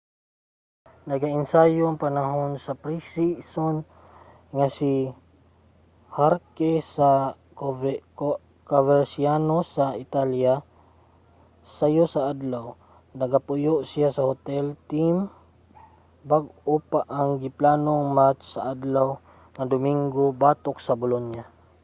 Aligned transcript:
nagaensayo 1.07 1.85
panahon 2.05 2.51
sa 2.65 2.73
pre-season 2.83 3.75
nga 4.55 4.67
training 4.69 5.13
si 5.13 6.13
jarque 6.15 6.71
sa 6.95 7.09
coverciano 8.71 9.57
sa 9.75 9.85
italya 10.05 10.53
sayo 11.75 12.05
sa 12.13 12.21
adlaw. 12.33 12.65
nagapuyo 13.19 13.75
siya 13.91 14.09
sa 14.15 14.23
hotel 14.29 14.65
sa 14.73 14.77
team 14.91 15.15
bag-o 16.31 16.75
pa 16.91 17.01
ang 17.19 17.31
giplanong 17.43 18.05
match 18.17 18.41
sa 18.53 18.61
adlaw 18.73 19.09
nga 19.55 19.65
domingo 19.73 20.23
batok 20.41 20.77
sa 20.85 20.93
bolonia 21.01 21.45